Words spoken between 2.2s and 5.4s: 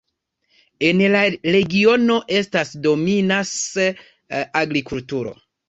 estas dominas agrikulturo.